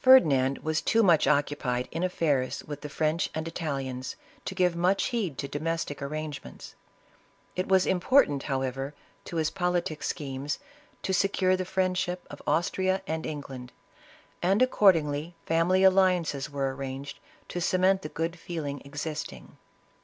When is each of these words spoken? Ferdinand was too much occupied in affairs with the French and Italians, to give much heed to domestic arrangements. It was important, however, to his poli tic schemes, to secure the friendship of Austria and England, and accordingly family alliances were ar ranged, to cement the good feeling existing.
Ferdinand 0.00 0.58
was 0.64 0.82
too 0.82 1.04
much 1.04 1.28
occupied 1.28 1.88
in 1.92 2.02
affairs 2.02 2.64
with 2.64 2.80
the 2.80 2.88
French 2.88 3.30
and 3.36 3.46
Italians, 3.46 4.16
to 4.46 4.52
give 4.52 4.74
much 4.74 5.04
heed 5.14 5.38
to 5.38 5.46
domestic 5.46 6.02
arrangements. 6.02 6.74
It 7.54 7.68
was 7.68 7.86
important, 7.86 8.42
however, 8.50 8.94
to 9.26 9.36
his 9.36 9.50
poli 9.50 9.80
tic 9.80 10.02
schemes, 10.02 10.58
to 11.04 11.14
secure 11.14 11.56
the 11.56 11.64
friendship 11.64 12.26
of 12.30 12.42
Austria 12.48 13.00
and 13.06 13.24
England, 13.24 13.70
and 14.42 14.60
accordingly 14.60 15.36
family 15.46 15.84
alliances 15.84 16.50
were 16.50 16.66
ar 16.66 16.74
ranged, 16.74 17.20
to 17.50 17.60
cement 17.60 18.02
the 18.02 18.08
good 18.08 18.36
feeling 18.36 18.82
existing. 18.84 19.56